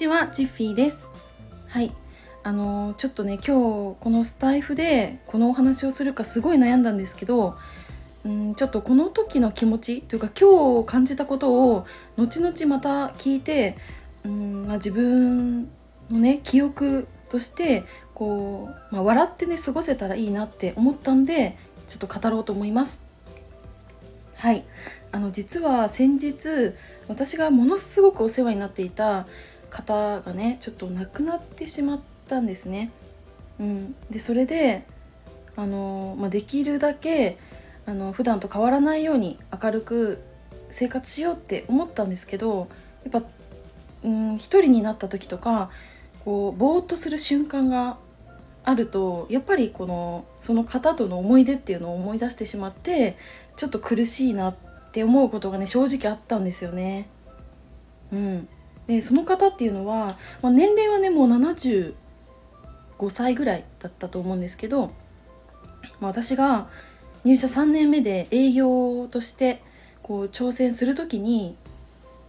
[0.00, 1.10] ちはジッフィーです。
[1.68, 1.92] はい。
[2.42, 7.54] あのー、ちょっとね今日このスタイフでこのお話をするかすごい悩んだんですけど
[8.24, 11.84] うんちょっとこの時の気持ちというか今日感じたことを
[12.16, 13.76] 後々また聞いて
[14.24, 15.68] うん、まあ、自分の
[16.08, 21.58] ね記憶としてこう、まあ、笑ってね過ごせたらいいなって思ったんで
[21.88, 23.04] ちょっと語ろうと思います。
[24.38, 24.64] はい。
[25.12, 26.72] あの実は先日
[27.06, 29.26] 私がものすごくお世話になっていた
[29.70, 32.90] 方がねちょっと亡くなってしまったんですね。
[33.58, 34.84] うん、でそれで
[35.56, 37.38] あの、まあ、できるだけ
[37.86, 40.22] あの普段と変わらないように明るく
[40.70, 42.68] 生活しようって思ったんですけど
[43.10, 43.28] やっぱ、
[44.04, 45.70] うん、一人になった時とか
[46.24, 47.98] こうぼーっとする瞬間が
[48.62, 53.16] あるとやっぱりこのその方との思い出っていうのを思い出してしまって
[53.56, 54.54] ちょっと苦しいなっ
[54.92, 57.08] て思うことがね正直あったんですよね。
[58.12, 58.48] うん、
[58.90, 61.94] でその方っていうのは、まあ、年齢はねもう75
[63.08, 64.88] 歳ぐらいだったと思うんですけど、
[66.00, 66.68] まあ、私が
[67.22, 69.62] 入社3年目で営業として
[70.02, 71.56] こう挑戦する時に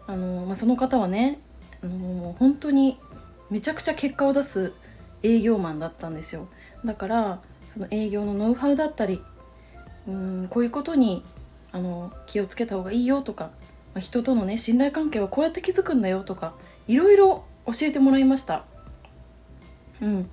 [0.06, 1.40] あの、まあ、その方はね
[1.84, 3.00] あのもう本当に
[3.50, 4.72] めちゃくちゃ結果を出す
[5.24, 6.48] 営業マンだったんですよ。
[6.86, 7.40] だから
[7.70, 9.20] その営業のノウハウだったり
[10.08, 11.24] うんこういうことに
[11.72, 13.50] あの気をつけた方がいいよとか、
[14.00, 16.54] 人とのね信頼関係はこうやって築くんだよとか
[16.88, 18.64] いろいろ教えてもらいました。
[20.02, 20.30] うん、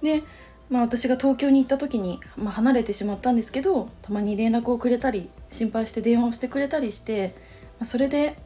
[0.00, 0.22] で、
[0.70, 7.34] まあ、私が東京に行った時に、まあ、離れてしまったんですけどたまに連絡をくれたり心配して電話をしてくれたりして、
[7.80, 8.36] まあ、それで、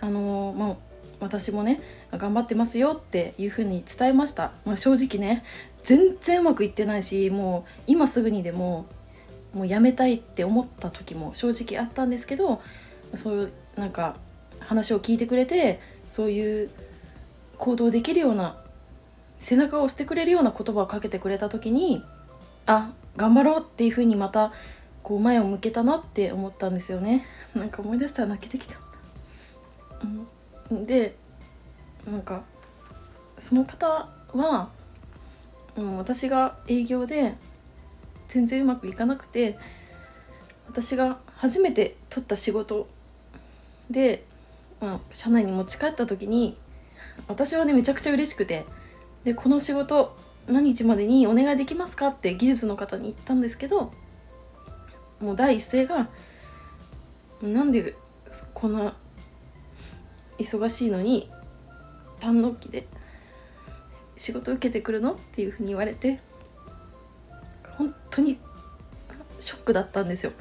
[0.00, 0.76] あのー、まあ、
[1.20, 1.80] 私もね
[2.12, 5.44] 頑張ってますよっていうふうに伝えました、まあ、正直ね
[5.82, 8.86] 全然うまくいってないしもう今すぐにでも
[9.54, 12.62] もうやめたいって思った時も正直あったんですけど
[13.14, 14.16] そういうなんか
[14.60, 16.70] 話を聞いてくれてそういう
[17.58, 18.56] 行動できるような
[19.38, 22.02] 背中を押してくれるような言葉をかけてくれた時に
[22.66, 24.52] あ頑張ろうっていうふうにまた
[25.02, 27.26] こう前を向けたなって思ったんですよね。
[27.56, 28.82] なんか思い出したら泣けてきちゃっ
[30.68, 31.16] た、で
[32.06, 32.42] なんか
[33.38, 34.68] その方は、
[35.76, 37.34] うん、私が営業で
[38.28, 39.58] 全然うまくいかなくて
[40.68, 42.86] 私が初めて取った仕事
[43.90, 44.24] で、
[44.80, 46.56] まあ、社内に持ち帰った時に
[47.28, 48.64] 私はねめちゃくちゃ嬉しくて
[49.24, 53.92] でこの仕事何日までにお願いできますかって技術の方に言ったんですけど
[55.20, 56.08] もう第一声が
[57.42, 57.94] 「なんで
[58.54, 58.94] こんな
[60.38, 61.30] 忙しいのに
[62.20, 62.86] 単納期で
[64.16, 66.20] 仕事受けてくるの?」っていうふうに言われて
[67.76, 68.38] 本当に
[69.38, 70.32] ショックだったんですよ。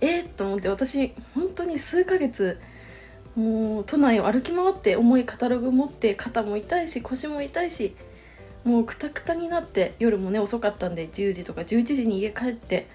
[0.00, 2.60] えー、と思って私本当に数ヶ月
[3.38, 7.94] もう都内を歩き回って重いカタログ持って肩も痛いし腰も痛いし
[8.64, 12.88] もうくたくたになって夜もね遅かったんで10時とか11時に家帰って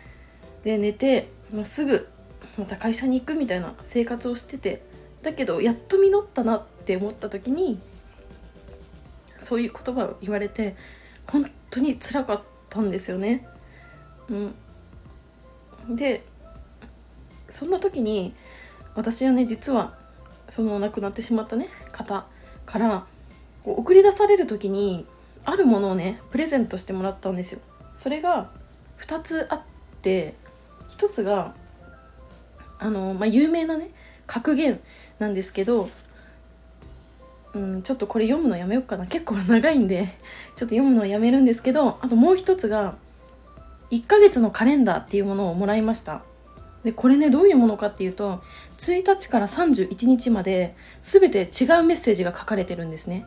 [0.65, 2.09] で寝て、まあ、すぐ
[2.57, 4.83] また会社に行くみたいな生活をしてて
[5.21, 7.79] だけどやっと実ったなって思った時に
[9.39, 10.75] そういう言葉を言われて
[11.25, 13.47] 本当につらかったんですよね。
[14.29, 16.25] うん、で
[17.49, 18.33] そんな時に
[18.93, 20.02] 私はね実は
[20.49, 22.25] その亡くなってしまったね方
[22.65, 23.05] から
[23.63, 25.05] こう送り出される時に
[25.45, 27.59] あるものをねプレゼントしてもらったんですよ。
[27.95, 28.49] それが
[28.99, 29.61] 2つあっ
[30.01, 30.35] て
[30.97, 31.53] 1つが
[32.79, 33.89] あの、まあ、有名なね
[34.25, 34.79] 格言
[35.19, 35.89] なんですけど、
[37.53, 40.13] うん、ちょっとこれ読むのやめようかな結構長いんでちょっ
[40.53, 42.95] と読むのはやめるんですけどあともう一つが
[43.91, 46.23] 1ヶ月のカレンダーっていうものをもらいました。
[46.83, 48.41] でこれねどういうものかっていうと
[48.77, 53.25] 1日から31日まで全て違うメッセージが書かれてるんですね。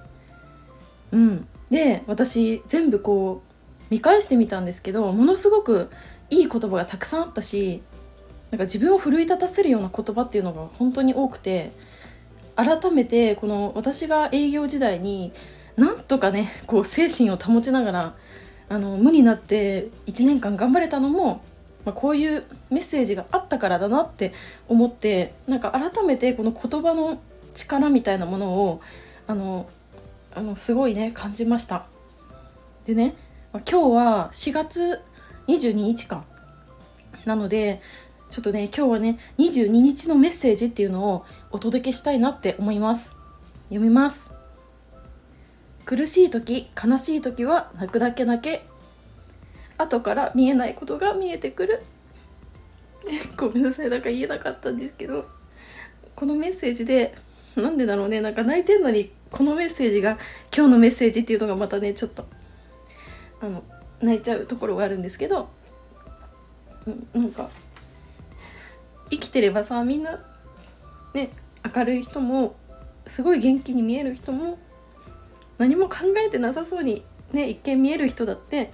[1.12, 5.90] うん、で私全部こう見返してみたんですけどものすごく
[6.30, 7.82] いい言葉がたくさんあったし
[8.50, 11.72] なんか自分を奮い立たせるような言葉っていうのが本当に多くて
[12.56, 15.32] 改めてこの私が営業時代に
[15.76, 18.14] なんとかねこう精神を保ちながら
[18.68, 21.42] あの無になって1年間頑張れたのも
[21.86, 24.34] まあ、こういうメッセージがあったからだなって
[24.68, 27.18] 思ってなんか改めてこの言葉の
[27.54, 28.80] 力みたいなものを
[29.28, 29.70] あの
[30.34, 31.86] あのすごいね感じました。
[32.84, 33.16] でね、
[33.52, 35.00] まあ、今日は4月
[35.46, 36.24] 22日間
[37.24, 37.80] なので
[38.30, 43.12] ちょっとね今日はね22日のメッセージっていうのをお届けしたいなって思います。
[43.68, 44.32] 読みます。
[45.84, 48.66] 苦しい時悲しい時は泣くだけ泣け。
[49.78, 51.82] 後から見えないことが見えてくる。
[53.36, 53.90] ごめんなさい。
[53.90, 55.26] なんか言えなかったんですけど。
[56.14, 57.14] このメッセージで
[57.56, 58.20] なんでだろうね。
[58.20, 60.18] なんか泣いてんのにこのメッセージが
[60.54, 62.26] 今日のメッセージっていうのがまたねちょっと
[63.40, 63.62] あの
[64.00, 65.48] 泣いちゃうところがあるんですけど、
[66.86, 67.50] うん、なんか
[69.10, 70.24] 生きてればさみんな
[71.14, 71.30] ね
[71.74, 72.56] 明るい人も
[73.06, 74.58] すごい元気に見える人も
[75.58, 78.72] 何も考えてなさそうにね一見見える人だって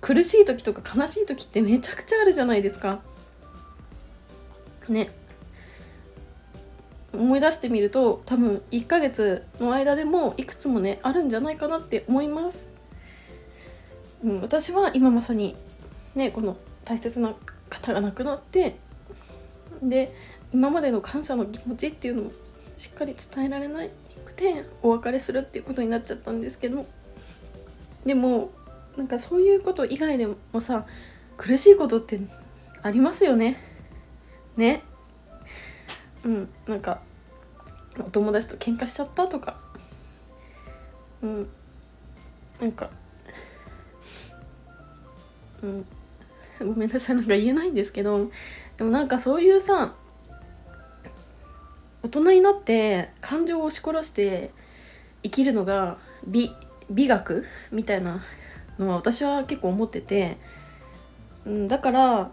[0.00, 3.00] 苦しい時とか悲しい時ってめちゃくちゃあるじゃないですか。
[4.88, 5.10] ね
[7.12, 12.68] 思い出してみると多分1ヶ月の間でもいくつもねあるんじゃないかなって思います。
[14.22, 15.56] うん、私は今まさに
[16.14, 17.34] ねこの大切な
[17.68, 18.76] 方が亡くなって
[19.82, 20.12] で
[20.52, 22.30] 今までの感謝の気持ちっていうのも
[22.78, 23.80] しっかり伝えられな
[24.24, 26.86] くてお別れするっていうことになっちゃったんですけど
[28.04, 28.50] でも
[28.96, 30.86] なんかそういうこと以外でもさ
[31.36, 32.18] 苦しいことって
[32.82, 33.56] ありますよね。
[34.56, 34.82] ね。
[36.24, 37.00] うんなんか
[37.98, 39.58] お友達と喧嘩しちゃったとか。
[41.22, 41.48] うん。
[42.60, 42.90] なんか
[45.62, 45.86] うん。
[46.58, 48.30] ごめんなさいなんか言えないんですけど
[48.78, 49.94] でもなんかそういうさ
[52.02, 54.52] 大人になって感情を押し殺して
[55.22, 56.54] 生きるのが美
[56.90, 58.20] 美学みたいな
[58.78, 60.36] のは私は結構思ってて、
[61.44, 62.30] うん、だから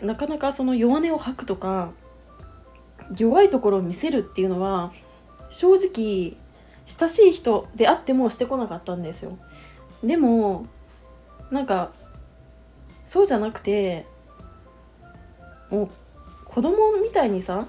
[0.00, 1.92] なかなかその弱音を吐くとか
[3.16, 4.92] 弱いところを見せるっていうのは
[5.50, 6.36] 正直
[6.86, 9.38] 親しい人であってもしてこなかったんですよ。
[10.02, 10.66] でも
[11.50, 11.92] なんか
[13.06, 14.06] そうじゃなくて
[15.70, 15.88] もう
[16.46, 17.66] 子供みたいにさ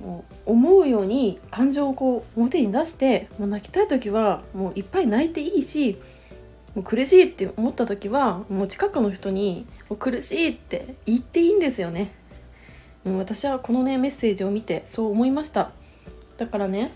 [0.00, 5.98] もう思うように感情をこう表に出してもう泣きたい時はもういっぱい泣いていいし
[6.76, 12.12] もう苦しいって思った時はもう近くの人に「もう苦しい」って言っていいんですよね。
[13.04, 15.70] 私はこのねメッセージを見てそう思いました。
[16.36, 16.92] だからね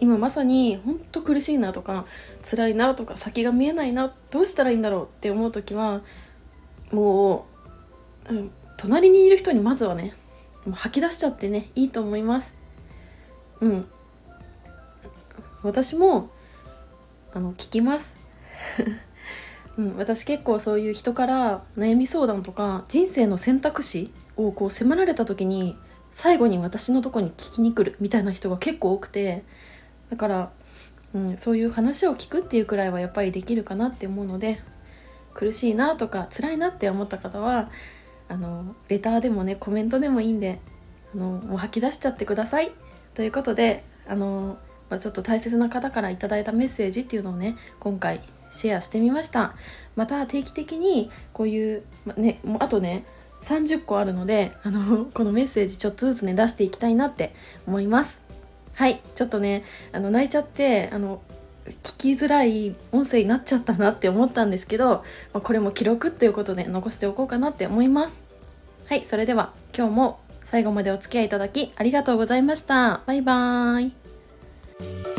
[0.00, 2.06] 今まさにほんと苦しいなとか
[2.42, 6.00] 辛いなとか先が見えないなどうしたらいいんだろうって思う時は
[6.90, 7.46] も
[8.28, 10.14] う、うん、隣にいる人にまずはね
[10.64, 12.52] もう吐き出しちゃってねいいと思います。
[13.60, 13.86] うん。
[15.62, 16.30] 私も
[17.32, 18.27] あの聞きます。
[19.78, 25.76] うん、私結構そういう人から悩み相談とか人生の選択肢をこう迫られた時に
[26.10, 29.44] 最後に私のとこに聞きに来るみたいな人が結構多くて
[30.10, 30.50] だから、
[31.14, 34.60] うん、そういう話を聞くっていうくらいはやっぱりできるかなって思うので
[35.32, 37.70] 苦しいなとか辛いなって思った方は
[38.28, 40.60] あのレターでもねコメントでもいいんで
[41.14, 42.72] あのもう吐き出しちゃってください。
[43.14, 44.58] ということであの、
[44.90, 49.54] まあ、ちょっと大切な方から頂いたメッセージっていうのをね今回シェアしてみました。
[49.96, 53.04] また定期的にこういう、まねもうあとね
[53.42, 57.34] 30個あるのであの このメッセージちょっとずつね出していきたいなって
[57.66, 58.22] 思います。
[58.74, 59.02] はい。
[59.14, 61.20] ちょっとねあの泣いちゃってあの
[61.66, 68.18] 聞きづらい音声になっちゃったなって思ったんですけど、ま、これも記録っていうことで残しておこうかなって思います。
[68.86, 69.04] はい。
[69.04, 73.02] それでは今日も最後までお付き合いいただきありがとうございました。
[73.06, 75.17] バイバーイ。